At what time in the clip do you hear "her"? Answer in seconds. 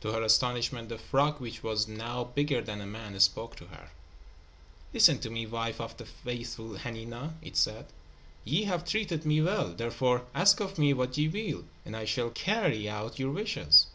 0.10-0.22, 3.66-3.92